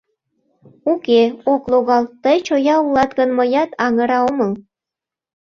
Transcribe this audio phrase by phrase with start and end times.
[0.91, 1.21] Уке,
[1.53, 4.51] ок логал, тый чоя улат гын, мыят аҥыра омыл.